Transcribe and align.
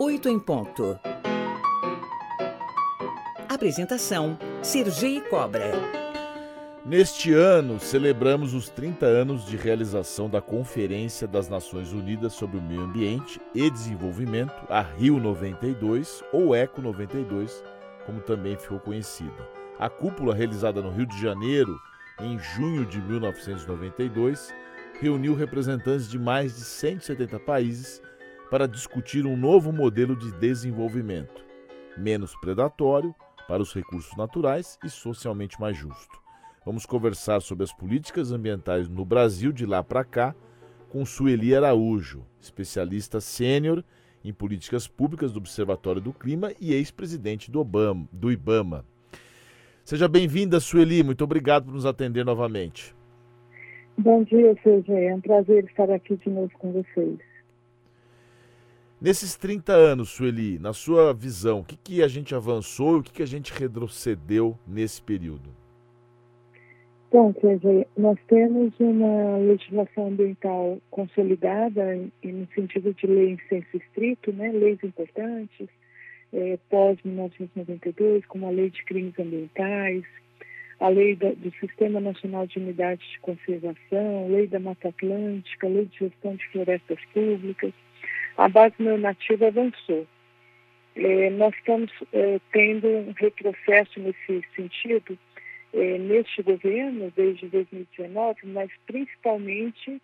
8 0.00 0.28
em 0.28 0.38
ponto. 0.38 0.96
Apresentação: 3.48 4.38
Sergi 4.62 5.20
Cobra. 5.28 5.72
Neste 6.86 7.32
ano, 7.32 7.80
celebramos 7.80 8.54
os 8.54 8.68
30 8.68 9.04
anos 9.04 9.44
de 9.44 9.56
realização 9.56 10.30
da 10.30 10.40
Conferência 10.40 11.26
das 11.26 11.48
Nações 11.48 11.92
Unidas 11.92 12.32
sobre 12.32 12.58
o 12.58 12.62
Meio 12.62 12.82
Ambiente 12.82 13.40
e 13.52 13.68
Desenvolvimento, 13.68 14.54
a 14.68 14.82
Rio 14.82 15.18
92, 15.18 16.22
ou 16.32 16.54
Eco 16.54 16.80
92, 16.80 17.64
como 18.06 18.20
também 18.20 18.56
ficou 18.56 18.78
conhecida. 18.78 19.48
A 19.80 19.90
cúpula, 19.90 20.32
realizada 20.32 20.80
no 20.80 20.90
Rio 20.90 21.06
de 21.06 21.20
Janeiro 21.20 21.76
em 22.20 22.38
junho 22.38 22.86
de 22.86 23.00
1992, 23.00 24.54
reuniu 25.00 25.34
representantes 25.34 26.08
de 26.08 26.20
mais 26.20 26.54
de 26.54 26.62
170 26.62 27.40
países 27.40 28.00
para 28.50 28.66
discutir 28.66 29.26
um 29.26 29.36
novo 29.36 29.72
modelo 29.72 30.16
de 30.16 30.32
desenvolvimento, 30.32 31.44
menos 31.96 32.34
predatório 32.40 33.14
para 33.46 33.62
os 33.62 33.74
recursos 33.74 34.16
naturais 34.16 34.78
e 34.84 34.88
socialmente 34.88 35.60
mais 35.60 35.76
justo. 35.76 36.18
Vamos 36.64 36.86
conversar 36.86 37.40
sobre 37.40 37.64
as 37.64 37.72
políticas 37.72 38.32
ambientais 38.32 38.88
no 38.88 39.04
Brasil 39.04 39.52
de 39.52 39.64
lá 39.64 39.82
para 39.82 40.04
cá 40.04 40.34
com 40.88 41.04
Sueli 41.04 41.54
Araújo, 41.54 42.24
especialista 42.40 43.20
sênior 43.20 43.84
em 44.24 44.32
políticas 44.32 44.88
públicas 44.88 45.32
do 45.32 45.38
Observatório 45.38 46.00
do 46.00 46.12
Clima 46.12 46.52
e 46.60 46.72
ex-presidente 46.72 47.50
do, 47.50 47.64
do 48.12 48.32
IBAMA. 48.32 48.84
Seja 49.84 50.08
bem-vinda, 50.08 50.60
Sueli. 50.60 51.02
Muito 51.02 51.24
obrigado 51.24 51.66
por 51.66 51.74
nos 51.74 51.86
atender 51.86 52.24
novamente. 52.24 52.94
Bom 53.96 54.22
dia, 54.22 54.54
Sérgio. 54.62 54.96
É 54.96 55.14
um 55.14 55.20
prazer 55.20 55.64
estar 55.64 55.90
aqui 55.90 56.16
de 56.16 56.28
novo 56.30 56.50
com 56.58 56.72
vocês. 56.72 57.27
Nesses 59.00 59.36
30 59.36 59.72
anos, 59.72 60.08
Sueli, 60.08 60.58
na 60.58 60.72
sua 60.72 61.14
visão, 61.14 61.60
o 61.60 61.64
que, 61.64 61.76
que 61.76 62.02
a 62.02 62.08
gente 62.08 62.34
avançou 62.34 62.96
e 62.96 62.98
o 62.98 63.02
que, 63.04 63.12
que 63.12 63.22
a 63.22 63.26
gente 63.26 63.52
retrocedeu 63.52 64.58
nesse 64.66 65.00
período? 65.00 65.50
Bom, 67.12 67.32
Sérgio, 67.40 67.86
nós 67.96 68.18
temos 68.26 68.72
uma 68.80 69.38
legislação 69.38 70.08
ambiental 70.08 70.78
consolidada 70.90 71.96
no 72.24 72.48
sentido 72.52 72.92
de 72.92 73.06
lei 73.06 73.30
em 73.30 73.38
senso 73.48 73.76
estrito, 73.76 74.32
né, 74.32 74.50
leis 74.50 74.78
importantes, 74.82 75.68
é, 76.32 76.58
pós-1992, 76.68 78.24
como 78.26 78.48
a 78.48 78.50
Lei 78.50 78.68
de 78.68 78.84
Crimes 78.84 79.16
Ambientais, 79.16 80.04
a 80.80 80.88
lei 80.88 81.14
da, 81.14 81.30
do 81.30 81.52
Sistema 81.60 82.00
Nacional 82.00 82.48
de 82.48 82.58
Unidades 82.58 83.08
de 83.12 83.20
Conservação, 83.20 84.28
lei 84.28 84.48
da 84.48 84.58
Mata 84.58 84.88
Atlântica, 84.88 85.68
lei 85.68 85.86
de 85.86 85.98
gestão 85.98 86.34
de 86.34 86.46
florestas 86.48 86.98
públicas. 87.14 87.72
A 88.38 88.48
base 88.48 88.74
normativa 88.78 89.48
avançou. 89.48 90.06
É, 90.96 91.30
nós 91.30 91.54
estamos 91.54 91.92
é, 92.12 92.40
tendo 92.50 92.88
um 92.88 93.12
retrocesso 93.12 94.00
nesse 94.00 94.42
sentido 94.56 95.18
é, 95.74 95.98
neste 95.98 96.42
governo, 96.42 97.12
desde 97.14 97.46
2019, 97.48 98.46
mas 98.46 98.70
principalmente 98.86 100.00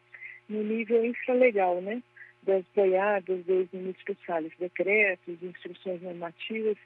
no 0.48 0.62
nível 0.62 1.04
infralegal, 1.04 1.80
né? 1.80 2.02
Das 2.42 2.62
boiadas 2.76 3.42
dos 3.46 3.66
ministros 3.72 4.18
Salles, 4.26 4.52
decretos, 4.58 5.42
instruções 5.42 6.02
normativas 6.02 6.76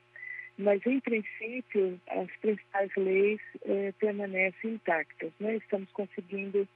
mas 0.59 0.85
em 0.85 0.99
princípio 0.99 2.01
as 2.09 2.29
principais 2.41 2.91
leis 2.97 3.41
eh, 3.65 3.95
permanecem 4.01 4.73
intactas. 4.73 5.31
Né? 5.39 5.57
Estamos 5.57 5.89
conseguindo 5.93 6.67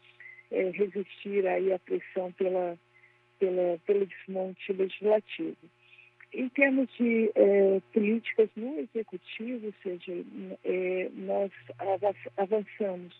eh, 0.53 0.71
resistir 0.73 1.45
aí 1.49 1.73
à 1.73 1.79
pressão 1.81 2.31
pela, 2.33 2.79
pela, 3.43 3.77
pelo 3.85 4.07
desmonte 4.07 4.73
legislativo. 4.73 5.57
Em 6.33 6.49
termos 6.51 6.89
de 6.97 7.31
eh, 7.35 7.83
políticas 7.93 8.49
no 8.55 8.79
executivo, 8.79 9.67
ou 9.67 9.75
seja, 9.83 10.13
nós 11.15 11.51
avançamos, 12.39 13.15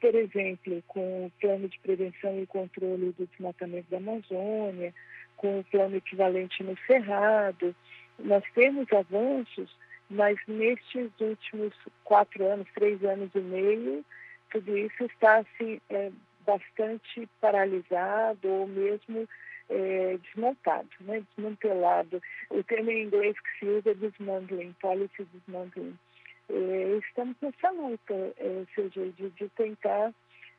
por 0.00 0.14
exemplo, 0.14 0.82
com 0.88 1.26
o 1.26 1.32
plano 1.40 1.68
de 1.68 1.78
prevenção 1.80 2.40
e 2.40 2.46
controle 2.46 3.12
do 3.12 3.26
desmatamento 3.26 3.88
da 3.90 3.98
Amazônia, 3.98 4.92
com 5.36 5.60
o 5.60 5.64
plano 5.64 5.96
equivalente 5.96 6.64
no 6.64 6.76
Cerrado, 6.86 7.76
nós 8.18 8.42
temos 8.54 8.92
avanços, 8.92 9.70
mas 10.10 10.36
nestes 10.48 11.10
últimos 11.20 11.72
quatro 12.02 12.44
anos, 12.46 12.66
três 12.74 13.04
anos 13.04 13.30
e 13.34 13.40
meio, 13.40 14.04
tudo 14.50 14.76
isso 14.76 15.04
está 15.04 15.36
assim, 15.36 15.80
é, 15.90 16.10
bastante 16.48 17.28
paralisado 17.42 18.48
ou 18.48 18.66
mesmo 18.66 19.28
é, 19.68 20.16
desmontado, 20.16 20.88
né? 21.00 21.22
desmantelado. 21.36 22.22
O 22.50 22.62
termo 22.64 22.90
em 22.90 23.04
inglês 23.04 23.36
que 23.38 23.58
se 23.58 23.66
usa 23.66 23.90
é 23.90 23.94
dismantling, 23.94 24.74
policy 24.80 25.28
dismantling. 25.34 25.98
É, 26.48 26.98
estamos 27.06 27.36
nessa 27.42 27.70
luta, 27.70 28.14
é, 28.14 28.64
seja, 28.74 29.10
de, 29.10 29.28
de 29.28 29.48
tentar 29.50 30.14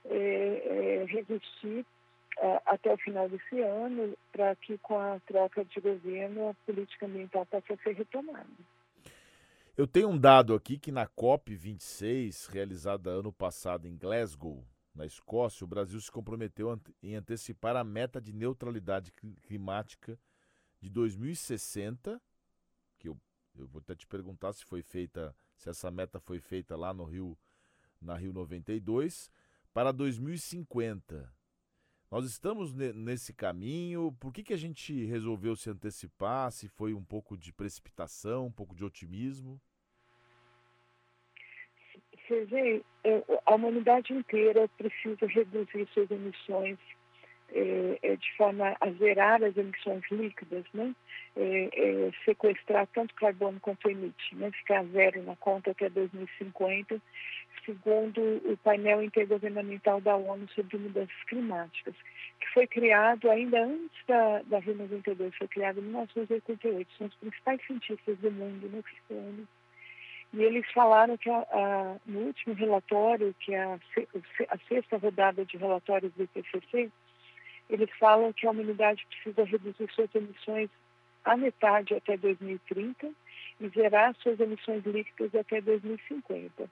é, 0.06 0.14
é, 0.16 1.06
resistir 1.08 1.84
até 2.66 2.94
o 2.94 2.98
final 2.98 3.28
desse 3.28 3.60
ano, 3.60 4.16
para 4.32 4.56
que 4.56 4.78
com 4.78 4.98
a 4.98 5.20
troca 5.28 5.66
de 5.66 5.82
governo 5.82 6.50
a 6.50 6.54
política 6.66 7.06
ambiental 7.06 7.46
possa 7.46 7.76
ser 7.84 7.96
retomada. 7.96 8.48
Eu 9.76 9.86
tenho 9.86 10.08
um 10.08 10.18
dado 10.18 10.54
aqui 10.54 10.78
que 10.78 10.90
na 10.90 11.06
COP26, 11.06 12.50
realizada 12.50 13.10
ano 13.10 13.34
passado 13.34 13.88
em 13.90 13.98
Glasgow, 13.98 14.64
na 15.00 15.06
Escócia, 15.06 15.64
o 15.64 15.68
Brasil 15.68 16.00
se 16.02 16.12
comprometeu 16.12 16.78
em 17.02 17.16
antecipar 17.16 17.74
a 17.78 17.86
meta 17.86 18.20
de 18.20 18.34
neutralidade 18.34 19.14
climática 19.42 20.20
de 20.82 20.90
2060, 20.90 22.22
que 22.98 23.08
eu, 23.08 23.18
eu 23.58 23.66
vou 23.66 23.80
até 23.80 23.96
te 23.96 24.06
perguntar 24.06 24.52
se 24.52 24.66
foi 24.66 24.82
feita, 24.82 25.34
se 25.56 25.70
essa 25.70 25.90
meta 25.90 26.20
foi 26.20 26.42
feita 26.42 26.76
lá 26.76 26.94
no 26.94 27.06
Rio, 27.06 27.38
na 28.02 28.18
Rio 28.18 28.34
92, 28.34 29.32
para 29.74 29.94
2050. 29.94 31.34
Nós 32.12 32.26
estamos 32.26 32.74
nesse 32.74 33.34
caminho. 33.34 34.12
Por 34.20 34.34
que, 34.34 34.44
que 34.44 34.54
a 34.54 34.58
gente 34.58 35.06
resolveu 35.06 35.56
se 35.56 35.70
antecipar? 35.70 36.52
Se 36.52 36.68
foi 36.68 36.94
um 36.94 37.04
pouco 37.06 37.38
de 37.38 37.54
precipitação, 37.54 38.48
um 38.48 38.52
pouco 38.52 38.76
de 38.76 38.84
otimismo? 38.84 39.62
Você 42.30 42.82
é, 43.04 43.24
a 43.46 43.56
humanidade 43.56 44.14
inteira 44.14 44.70
precisa 44.78 45.26
reduzir 45.26 45.88
suas 45.94 46.12
emissões 46.12 46.78
é, 47.52 48.00
é, 48.04 48.16
de 48.16 48.38
forma 48.38 48.76
a 48.80 48.92
zerar 48.92 49.44
as 49.44 49.58
emissões 49.58 50.04
líquidas, 50.12 50.64
né? 50.74 50.94
É, 51.36 51.70
é, 51.74 52.12
sequestrar 52.26 52.88
tanto 52.94 53.16
carbono 53.16 53.60
quanto 53.60 53.90
emite, 53.90 54.36
né? 54.36 54.52
ficar 54.52 54.84
zero 54.86 55.24
na 55.24 55.36
conta 55.38 55.72
até 55.72 55.90
2050 55.90 57.02
segundo 57.66 58.22
o 58.46 58.58
painel 58.58 59.04
intergovernamental 59.04 60.02
da 60.02 60.16
ONU 60.16 60.48
sobre 60.50 60.78
mudanças 60.78 61.24
climáticas, 61.28 61.94
que 62.40 62.48
foi 62.54 62.68
criado 62.68 63.30
ainda 63.30 63.64
antes 63.64 64.06
da, 64.08 64.42
da 64.44 64.60
Rio 64.60 64.76
92, 64.76 65.36
foi 65.36 65.48
criado 65.48 65.80
em 65.80 65.84
1988. 65.84 66.92
São 66.98 67.08
os 67.08 67.16
principais 67.16 67.62
cientistas 67.66 68.18
do 68.20 68.32
mundo 68.32 68.70
nesse 68.72 69.14
ano. 69.14 69.48
E 70.34 70.44
eles 70.44 70.66
falaram 70.72 71.18
que 71.18 71.30
a, 71.30 71.40
a, 71.40 71.96
no 72.06 72.20
último 72.20 72.54
relatório, 72.54 73.36
que 73.40 73.54
é 73.54 73.64
a, 73.64 73.80
a 74.50 74.58
sexta 74.68 74.98
rodada 74.98 75.44
de 75.44 75.58
relatórios 75.58 76.14
do 76.14 76.24
IPCC, 76.24 76.92
eles 77.70 77.90
falam 78.00 78.34
que 78.34 78.46
a 78.46 78.52
humanidade 78.52 79.06
precisa 79.08 79.44
reduzir 79.44 79.90
suas 79.92 80.14
emissões 80.14 80.70
à 81.26 81.36
metade 81.36 81.94
até 81.94 82.18
2030 82.18 83.12
e 83.60 83.70
zerar 83.70 84.16
suas 84.22 84.40
emissões 84.40 84.84
líquidas 84.86 85.34
até 85.36 85.62
2050. 85.62 86.70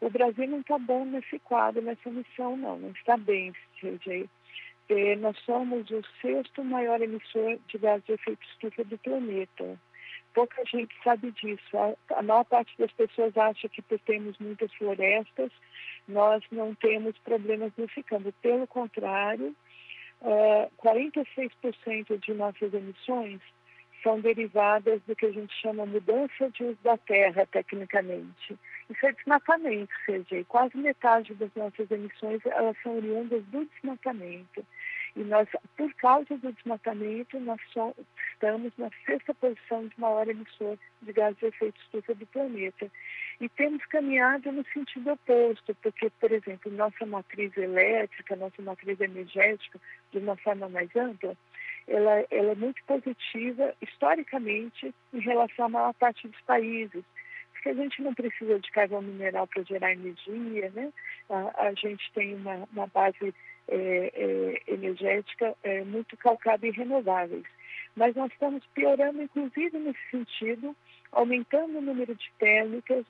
O 0.00 0.10
Brasil 0.10 0.46
não 0.46 0.60
está 0.60 0.78
bom 0.78 1.04
nesse 1.04 1.38
quadro, 1.38 1.82
nessa 1.82 2.10
missão, 2.10 2.56
não. 2.56 2.78
Não 2.78 2.90
está 2.90 3.16
bem, 3.16 3.52
CJ. 3.80 4.28
É, 4.88 5.16
nós 5.16 5.36
somos 5.40 5.90
o 5.90 6.02
sexto 6.20 6.62
maior 6.62 7.00
emissor 7.00 7.58
de 7.68 7.78
gás 7.78 8.04
de 8.04 8.12
efeito 8.12 8.46
estufa 8.52 8.84
do 8.84 8.98
planeta. 8.98 9.78
Pouca 10.36 10.62
gente 10.66 10.94
sabe 11.02 11.32
disso. 11.32 11.78
A, 11.78 12.18
a 12.18 12.22
maior 12.22 12.44
parte 12.44 12.76
das 12.78 12.92
pessoas 12.92 13.34
acha 13.38 13.70
que 13.70 13.80
por 13.80 13.98
termos 14.00 14.36
muitas 14.38 14.70
florestas, 14.74 15.50
nós 16.06 16.44
não 16.52 16.74
temos 16.74 17.16
problemas 17.20 17.72
nesse 17.78 18.02
campo. 18.02 18.30
Pelo 18.42 18.66
contrário, 18.66 19.56
é, 20.20 20.68
46% 20.76 22.18
de 22.20 22.34
nossas 22.34 22.74
emissões 22.74 23.40
são 24.02 24.20
derivadas 24.20 25.00
do 25.06 25.16
que 25.16 25.24
a 25.24 25.32
gente 25.32 25.54
chama 25.54 25.86
mudança 25.86 26.50
de 26.50 26.64
uso 26.64 26.78
da 26.84 26.98
terra, 26.98 27.46
tecnicamente. 27.46 28.58
Isso 28.90 29.06
é 29.06 29.12
desmatamento, 29.12 29.92
seja, 30.04 30.44
quase 30.44 30.76
metade 30.76 31.32
das 31.32 31.52
nossas 31.56 31.90
emissões 31.90 32.44
elas 32.44 32.76
são 32.82 32.94
oriundas 32.94 33.42
do 33.46 33.64
desmatamento. 33.64 34.62
E 35.16 35.24
nós, 35.24 35.48
por 35.78 35.92
causa 35.94 36.36
do 36.36 36.52
desmatamento, 36.52 37.40
nós 37.40 37.58
só 37.72 37.94
estamos 38.32 38.70
na 38.76 38.90
sexta 39.06 39.32
posição 39.32 39.88
de 39.88 39.98
maior 39.98 40.28
emissor 40.28 40.78
de 41.00 41.12
gases 41.14 41.38
de 41.38 41.46
efeito 41.46 41.80
estufa 41.80 42.14
do 42.14 42.26
planeta. 42.26 42.90
E 43.40 43.48
temos 43.48 43.82
caminhado 43.86 44.52
no 44.52 44.62
sentido 44.74 45.12
oposto, 45.12 45.74
porque, 45.82 46.10
por 46.20 46.30
exemplo, 46.30 46.70
nossa 46.70 47.06
matriz 47.06 47.56
elétrica, 47.56 48.36
nossa 48.36 48.60
matriz 48.60 49.00
energética, 49.00 49.80
de 50.12 50.18
uma 50.18 50.36
forma 50.36 50.68
mais 50.68 50.94
ampla, 50.94 51.34
ela, 51.88 52.26
ela 52.30 52.52
é 52.52 52.54
muito 52.54 52.84
positiva 52.84 53.74
historicamente 53.80 54.94
em 55.14 55.20
relação 55.20 55.64
à 55.64 55.68
maior 55.70 55.94
parte 55.94 56.28
dos 56.28 56.40
países 56.42 57.02
porque 57.52 57.70
a 57.70 57.74
gente 57.74 58.02
não 58.02 58.14
precisa 58.14 58.60
de 58.60 58.70
carvão 58.70 59.02
mineral 59.02 59.46
para 59.46 59.62
gerar 59.64 59.92
energia, 59.92 60.70
né? 60.70 60.92
A, 61.28 61.68
a 61.68 61.74
gente 61.74 62.12
tem 62.12 62.34
uma, 62.34 62.68
uma 62.72 62.86
base 62.86 63.34
é, 63.68 64.12
é, 64.14 64.72
energética 64.72 65.54
é, 65.62 65.82
muito 65.84 66.16
calcada 66.16 66.66
em 66.66 66.72
renováveis. 66.72 67.44
Mas 67.94 68.14
nós 68.14 68.30
estamos 68.32 68.64
piorando, 68.74 69.22
inclusive, 69.22 69.78
nesse 69.78 70.10
sentido, 70.10 70.76
aumentando 71.12 71.78
o 71.78 71.82
número 71.82 72.14
de 72.14 72.30
térmicas, 72.38 73.04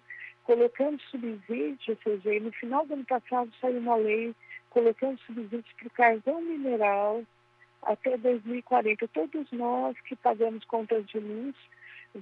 colocando 0.44 1.00
subsídios, 1.10 1.88
ou 1.88 1.96
seja, 1.96 2.40
no 2.40 2.52
final 2.52 2.86
do 2.86 2.94
ano 2.94 3.04
passado 3.04 3.50
saiu 3.60 3.78
uma 3.78 3.96
lei 3.96 4.34
colocando 4.70 5.18
subsídios 5.20 5.72
para 5.78 5.88
o 5.88 5.90
carvão 5.90 6.40
mineral 6.40 7.24
até 7.82 8.16
2040. 8.16 9.08
Todos 9.08 9.50
nós 9.50 9.98
que 10.02 10.14
pagamos 10.16 10.64
contas 10.64 11.04
de 11.06 11.18
luz 11.18 11.54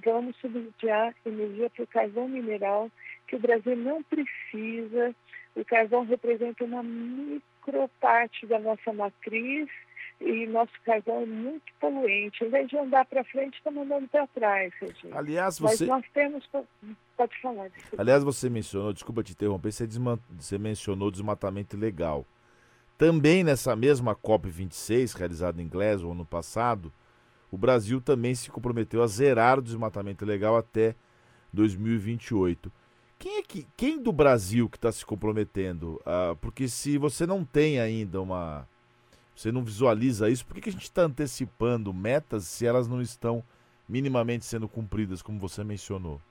vamos 0.03 0.35
subsidiar 0.37 1.13
energia 1.25 1.69
para 1.69 1.83
o 1.83 1.87
carvão 1.87 2.27
mineral, 2.27 2.91
que 3.27 3.35
o 3.35 3.39
Brasil 3.39 3.75
não 3.75 4.03
precisa. 4.03 5.15
O 5.55 5.63
carvão 5.63 6.05
representa 6.05 6.63
uma 6.63 6.83
microparte 7.65 8.45
da 8.45 8.59
nossa 8.59 8.93
matriz 8.93 9.67
e 10.21 10.47
nosso 10.47 10.71
carvão 10.85 11.21
é 11.21 11.25
muito 11.25 11.65
poluente. 11.79 12.43
Em 12.43 12.49
vez 12.49 12.69
de 12.69 12.77
andar 12.77 13.05
para 13.05 13.23
frente, 13.25 13.57
está 13.57 13.69
mandando 13.71 14.07
para 14.07 14.27
trás, 14.27 14.73
Serginho. 14.79 15.17
Aliás, 15.17 15.59
você... 15.59 15.85
Mas 15.85 16.03
nós 16.03 16.11
temos... 16.13 16.49
Pode 17.17 17.41
falar. 17.41 17.69
Desculpa. 17.69 18.01
Aliás, 18.01 18.23
você 18.23 18.49
mencionou, 18.49 18.93
desculpa 18.93 19.23
te 19.23 19.33
interromper, 19.33 19.71
você, 19.71 19.85
desman... 19.85 20.19
você 20.37 20.57
mencionou 20.57 21.11
desmatamento 21.11 21.75
ilegal. 21.75 22.25
Também 22.97 23.43
nessa 23.43 23.75
mesma 23.75 24.15
COP26, 24.15 25.17
realizada 25.17 25.61
em 25.61 25.67
Glasgow 25.67 26.13
ano 26.13 26.25
passado, 26.25 26.93
o 27.51 27.57
Brasil 27.57 27.99
também 27.99 28.33
se 28.33 28.49
comprometeu 28.49 29.03
a 29.03 29.07
zerar 29.07 29.59
o 29.59 29.61
desmatamento 29.61 30.23
ilegal 30.23 30.55
até 30.55 30.95
2028. 31.51 32.71
Quem 33.17 33.37
é 33.37 33.43
que, 33.43 33.67
quem 33.75 34.01
do 34.01 34.11
Brasil 34.11 34.69
que 34.69 34.77
está 34.77 34.91
se 34.91 35.05
comprometendo? 35.05 36.01
Ah, 36.05 36.35
porque 36.39 36.67
se 36.67 36.97
você 36.97 37.25
não 37.25 37.43
tem 37.43 37.79
ainda 37.79 38.21
uma, 38.21 38.67
você 39.35 39.51
não 39.51 39.63
visualiza 39.63 40.29
isso, 40.29 40.45
por 40.45 40.55
que, 40.55 40.61
que 40.61 40.69
a 40.69 40.71
gente 40.71 40.83
está 40.83 41.03
antecipando 41.03 41.93
metas 41.93 42.45
se 42.45 42.65
elas 42.65 42.87
não 42.87 43.01
estão 43.01 43.43
minimamente 43.87 44.45
sendo 44.45 44.67
cumpridas, 44.67 45.21
como 45.21 45.39
você 45.39 45.63
mencionou? 45.63 46.21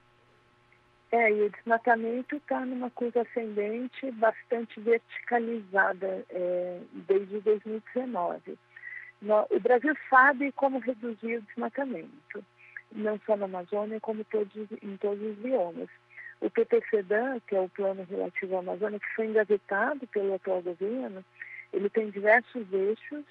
É, 1.13 1.31
e 1.31 1.43
o 1.43 1.51
desmatamento 1.51 2.35
está 2.37 2.67
numa 2.67 2.91
curva 2.91 3.23
ascendente 3.23 4.11
bastante 4.13 4.81
verticalizada 4.81 6.25
é, 6.29 6.81
desde 7.07 7.41
2019. 7.41 8.59
O 9.51 9.61
Brasil 9.61 9.95
sabe 10.11 10.51
como 10.53 10.81
reduzir 10.81 11.37
o 11.37 11.43
desmatamento, 11.43 12.45
não 12.91 13.21
só 13.25 13.37
na 13.37 13.45
Amazônia, 13.45 14.01
como 14.01 14.25
todos, 14.25 14.53
em 14.83 14.97
todos 14.97 15.23
os 15.23 15.37
biomas. 15.37 15.89
O 16.41 16.51
PPCDAN, 16.51 17.41
que 17.47 17.57
é 17.57 17.61
o 17.61 17.69
plano 17.69 18.07
relativo 18.09 18.57
à 18.57 18.59
Amazônia, 18.61 19.01
que 19.01 19.15
foi 19.15 19.27
engavetado 19.27 20.07
pelo 20.09 20.35
atual 20.35 20.63
governo, 20.63 21.25
ele 21.73 21.89
tem 21.89 22.11
diversos 22.11 22.73
eixos, 22.73 23.25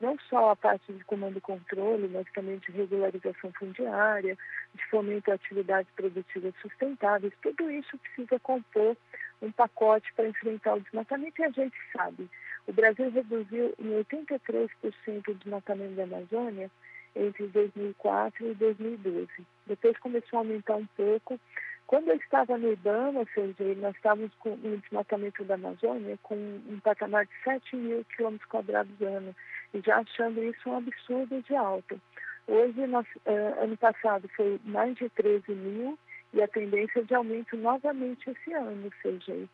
não 0.00 0.18
só 0.28 0.50
a 0.50 0.56
parte 0.56 0.92
de 0.92 1.04
comando 1.04 1.38
e 1.38 1.40
controle, 1.40 2.08
mas 2.08 2.26
também 2.32 2.58
de 2.58 2.72
regularização 2.72 3.52
fundiária, 3.52 4.36
de 4.74 4.84
fomento 4.86 5.30
a 5.30 5.34
atividades 5.34 5.90
produtivas 5.94 6.54
sustentáveis. 6.60 7.32
Tudo 7.42 7.70
isso 7.70 7.96
precisa 7.98 8.38
compor 8.40 8.96
um 9.40 9.52
pacote 9.52 10.12
para 10.14 10.28
enfrentar 10.28 10.74
o 10.74 10.80
desmatamento 10.80 11.40
e 11.40 11.44
a 11.44 11.50
gente 11.50 11.76
sabe 11.96 12.28
o 12.66 12.72
Brasil 12.72 13.10
reduziu 13.10 13.72
em 13.78 14.04
83% 14.04 15.28
o 15.28 15.34
desmatamento 15.34 15.94
da 15.94 16.02
Amazônia 16.02 16.70
entre 17.14 17.46
2004 17.46 18.50
e 18.50 18.54
2012. 18.54 19.28
Depois 19.66 19.96
começou 19.98 20.38
a 20.38 20.40
aumentar 20.40 20.76
um 20.76 20.86
pouco. 20.96 21.38
Quando 21.86 22.08
eu 22.08 22.16
estava 22.16 22.58
no 22.58 22.72
IBAMA, 22.72 23.24
seja, 23.32 23.74
nós 23.76 23.94
estávamos 23.94 24.34
com 24.40 24.50
um 24.50 24.76
desmatamento 24.76 25.44
da 25.44 25.54
Amazônia 25.54 26.18
com 26.22 26.34
um 26.34 26.80
patamar 26.82 27.26
de 27.26 27.32
7 27.44 27.76
mil 27.76 28.04
quilômetros 28.06 28.48
quadrados 28.50 29.00
ano, 29.00 29.34
e 29.72 29.80
já 29.80 29.98
achando 29.98 30.42
isso 30.42 30.68
um 30.68 30.78
absurdo 30.78 31.40
de 31.42 31.54
alto. 31.54 32.00
Hoje, 32.48 32.86
nós, 32.86 33.06
uh, 33.24 33.62
ano 33.62 33.76
passado, 33.76 34.28
foi 34.36 34.60
mais 34.64 34.96
de 34.96 35.08
13 35.10 35.52
mil 35.52 35.98
e 36.34 36.42
a 36.42 36.48
tendência 36.48 37.00
é 37.00 37.02
de 37.02 37.14
aumento 37.14 37.56
novamente 37.56 38.30
esse 38.30 38.52
ano, 38.52 38.90
seja, 39.00 39.48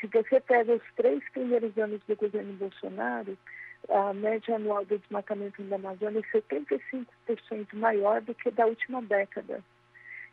se 0.00 0.06
você 0.06 0.40
pega 0.40 0.74
os 0.74 0.94
três 0.96 1.22
primeiros 1.32 1.76
anos 1.76 2.00
do 2.06 2.16
governo 2.16 2.52
Bolsonaro, 2.54 3.36
a 3.88 4.12
média 4.14 4.56
anual 4.56 4.84
do 4.84 4.98
desmatamento 4.98 5.62
da 5.64 5.76
Amazônia 5.76 6.20
é 6.20 6.38
75% 6.38 7.06
maior 7.74 8.20
do 8.20 8.34
que 8.34 8.50
da 8.50 8.66
última 8.66 9.02
década. 9.02 9.62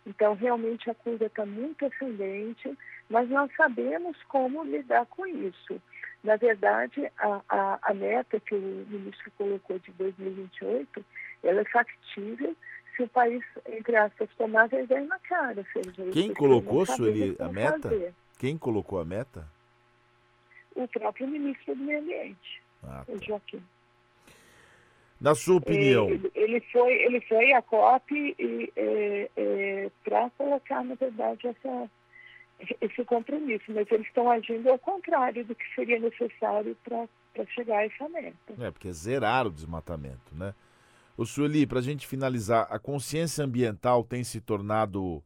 Então, 0.06 0.36
realmente, 0.36 0.90
a 0.90 0.96
curva 0.96 1.26
está 1.26 1.46
muito 1.46 1.86
ascendente, 1.86 2.78
mas 3.10 3.30
nós 3.30 3.52
sabemos 3.56 4.18
como 4.28 4.64
lidar 4.64 5.06
com 5.08 5.26
isso. 5.26 5.82
Na 6.24 6.36
verdade, 6.36 7.12
a, 7.18 7.42
a, 7.50 7.80
a 7.82 7.94
meta 7.94 8.40
que 8.40 8.56
o 8.56 8.86
ministro 8.90 9.32
colocou 9.38 9.80
de 9.80 9.92
2028, 9.92 11.06
ela 11.44 11.62
é 11.62 11.66
factível 11.66 12.56
se 12.96 13.04
o 13.04 13.08
país, 13.08 13.44
entre 13.68 13.96
aspas, 13.96 14.30
tomar 14.38 14.68
vergonha 14.68 15.06
na 15.06 15.20
cara. 15.20 15.66
Seja, 15.74 16.12
Quem 16.12 16.34
colocou, 16.34 16.86
Sueli, 16.86 17.36
a 17.40 17.50
meta? 17.50 17.90
Fazer. 17.90 18.14
Quem 18.38 18.58
colocou 18.58 19.00
a 19.00 19.06
meta? 19.06 19.46
o 20.76 20.88
próprio 20.88 21.28
ministro 21.28 21.74
do 21.74 21.84
Meio 21.84 22.00
Ambiente, 22.00 22.62
ah, 22.84 23.04
tá. 23.06 23.14
o 23.14 23.26
Joaquim. 23.26 23.64
Na 25.20 25.34
sua 25.34 25.58
opinião? 25.58 26.10
Ele, 26.10 26.32
ele 26.36 26.62
foi, 26.72 26.94
ele 26.94 27.22
foi 27.22 27.54
à 27.54 27.62
COP 27.62 28.36
é, 28.76 29.30
é, 29.36 29.92
para 30.04 30.30
colocar, 30.32 30.84
na 30.84 30.96
verdade, 30.96 31.48
essa, 31.48 31.90
esse 32.82 33.04
compromisso, 33.06 33.64
mas 33.70 33.90
eles 33.92 34.08
estão 34.08 34.30
agindo 34.30 34.70
ao 34.70 34.78
contrário 34.78 35.46
do 35.46 35.56
que 35.56 35.66
seria 35.74 36.00
necessário 36.00 36.76
para 36.84 37.08
chegar 37.54 37.78
a 37.80 37.86
essa 37.86 38.10
meta. 38.10 38.54
É, 38.60 38.72
porque 38.72 38.90
é 38.90 38.92
zerar 38.92 39.48
o 39.48 39.52
desmatamento, 39.52 40.34
né? 40.34 40.54
O 41.18 41.26
Sueli, 41.26 41.66
para 41.66 41.80
a 41.80 41.82
gente 41.82 42.06
finalizar, 42.06 42.68
a 42.70 42.78
consciência 42.78 43.46
ambiental 43.46 44.04
tem 44.04 44.22
se 44.24 44.42
tornado 44.42 45.24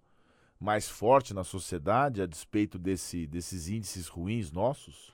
mais 0.59 0.87
forte 0.87 1.33
na 1.33 1.43
sociedade 1.43 2.21
a 2.21 2.27
despeito 2.27 2.77
desse, 2.77 3.25
desses 3.25 3.69
índices 3.69 4.07
ruins 4.07 4.51
nossos? 4.51 5.11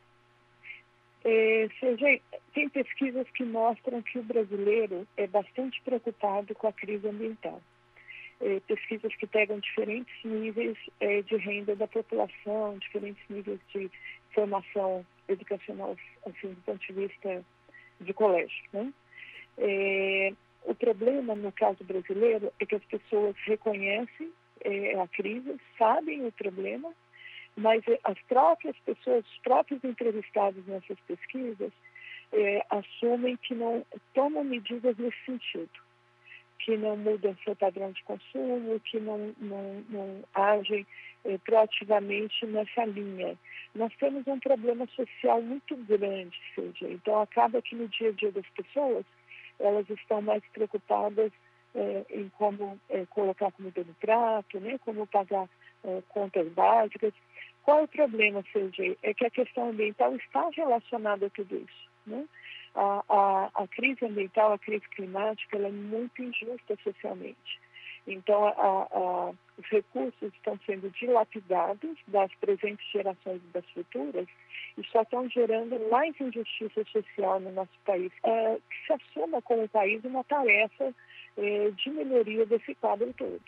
É, 1.27 1.68
seja, 1.80 2.22
tem 2.54 2.69
pesquisas 2.69 3.27
que 3.31 3.44
mostram 3.44 4.00
que 4.04 4.19
o 4.19 4.24
brasileiro 4.24 5.07
é 5.18 5.25
bastante 5.25 5.81
preocupado 5.81 6.53
com 6.53 6.67
a 6.67 6.74
crise 6.74 7.08
ambiental. 7.08 7.60
É, 8.39 8.60
pesquisas 8.67 9.15
que 9.15 9.25
pegam 9.25 9.60
diferentes 9.60 10.13
níveis 10.24 10.77
é, 11.00 11.24
de 11.24 11.36
renda 11.38 11.75
da 11.75 11.88
população, 11.88 12.77
diferentes 12.77 13.24
níveis 13.27 13.60
de 13.74 13.89
formação 14.36 15.03
educacional, 15.27 15.98
assim, 16.27 16.50
do 16.50 16.62
ponto 16.62 16.86
de 16.86 16.94
vista 16.94 17.44
de 18.00 18.13
colégio. 18.13 18.63
Né? 18.72 18.94
É, 19.58 20.34
o 20.65 20.75
problema, 20.75 21.34
no 21.34 21.51
caso 21.51 21.84
brasileiro, 21.84 22.53
é 22.60 22.65
que 22.67 22.75
as 22.75 22.86
pessoas 22.86 23.36
reconhecem 23.46 24.32
é, 24.63 25.00
a 25.00 25.08
crise, 25.08 25.55
sabem 25.75 26.24
o 26.27 26.32
problema, 26.32 26.94
mas 27.56 27.82
eh, 27.88 28.00
as 28.04 28.20
próprias 28.24 28.76
pessoas, 28.80 29.26
os 29.26 29.38
próprios 29.40 29.84
entrevistados 29.84 30.66
nessas 30.68 31.00
pesquisas, 31.02 31.72
é, 32.34 32.66
assumem 32.70 33.38
que 33.38 33.54
não 33.54 33.86
tomam 34.14 34.44
medidas 34.44 34.98
nesse 34.98 35.18
sentido, 35.26 35.70
que 36.60 36.76
não 36.76 36.98
mudam 36.98 37.36
seu 37.44 37.56
padrão 37.56 37.92
de 37.92 38.04
consumo, 38.04 38.80
que 38.82 39.00
não, 39.00 39.34
não, 39.38 39.86
não 39.90 40.24
agem 40.34 40.86
é, 41.24 41.38
proativamente 41.38 42.46
nessa 42.46 42.86
linha. 42.86 43.38
Nós 43.74 43.94
temos 43.98 44.26
um 44.28 44.40
problema 44.40 44.86
social 44.88 45.42
muito 45.42 45.76
grande, 45.78 46.38
seja, 46.54 46.90
então 46.90 47.22
acaba 47.22 47.62
que 47.62 47.76
no 47.76 47.88
dia 47.88 48.10
a 48.10 48.14
dia 48.14 48.32
das 48.32 48.48
pessoas, 48.50 49.06
elas 49.60 49.90
estão 49.90 50.22
mais 50.22 50.44
preocupadas 50.52 51.32
em 52.10 52.30
como 52.38 52.80
colocar 53.10 53.52
comida 53.52 53.84
no 53.84 53.94
prato, 53.96 54.62
né, 54.62 54.78
como 54.86 55.06
pagar 55.08 55.50
contas 56.08 56.48
básicas, 56.54 57.14
qual 57.65 57.79
é 57.79 57.84
o 57.84 57.88
problema, 57.88 58.43
CG? 58.43 58.95
É 59.01 59.12
que 59.12 59.25
a 59.25 59.29
questão 59.31 59.69
ambiental 59.69 60.15
está 60.15 60.48
relacionada 60.55 61.25
a 61.25 61.29
tudo 61.31 61.55
isso. 61.55 61.89
Né? 62.05 62.24
A, 62.75 63.03
a, 63.10 63.50
a 63.55 63.67
crise 63.67 64.05
ambiental, 64.05 64.53
a 64.53 64.60
crise 64.60 64.88
climática, 64.89 65.57
ela 65.57 65.67
é 65.67 65.72
muito 65.72 66.22
injusta 66.22 66.77
socialmente. 66.84 67.60
Então, 68.05 68.45
a, 68.45 69.34
os 69.57 69.65
recursos 69.65 70.31
estão 70.34 70.60
sendo 70.63 70.91
dilapidados 70.91 71.98
das 72.07 72.31
presentes 72.36 72.86
gerações 72.91 73.41
e 73.43 73.51
das 73.51 73.65
futuras 73.72 74.27
e 74.77 74.84
só 74.86 75.01
estão 75.01 75.27
gerando 75.27 75.89
mais 75.89 76.13
injustiça 76.22 76.84
social 76.91 77.39
no 77.39 77.51
nosso 77.51 77.79
país. 77.84 78.12
É, 78.24 78.57
que 78.69 78.86
se 78.86 78.93
assuma 78.93 79.41
como 79.41 79.67
país 79.69 80.03
uma 80.05 80.24
tarefa 80.24 80.93
é, 81.36 81.72
de 81.72 81.89
melhoria 81.89 82.45
desse 82.45 82.75
quadro 82.75 83.12
todo. 83.17 83.41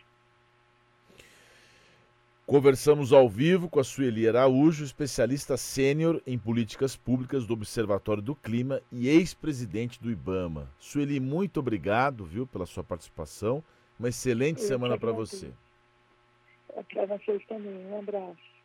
Conversamos 2.47 3.11
ao 3.11 3.27
vivo 3.27 3.69
com 3.69 3.77
a 3.77 3.83
Sueli 3.83 4.25
Araújo, 4.25 4.85
especialista 4.85 5.57
sênior 5.57 6.21
em 6.25 6.39
políticas 6.39 6.95
públicas 6.95 7.45
do 7.45 7.53
Observatório 7.53 8.23
do 8.23 8.33
Clima 8.33 8.81
e 8.89 9.09
ex-presidente 9.09 10.01
do 10.01 10.09
IBAMA. 10.09 10.71
Sueli, 10.79 11.19
muito 11.19 11.59
obrigado, 11.59 12.23
viu, 12.23 12.47
pela 12.47 12.65
sua 12.65 12.85
participação. 12.85 13.61
Uma 13.99 14.07
excelente 14.07 14.61
Eu 14.61 14.67
semana 14.69 14.97
para 14.97 15.11
você. 15.11 15.51
Para 16.93 17.05
vocês 17.05 17.45
também. 17.49 17.85
Um 17.87 17.99
abraço. 17.99 18.56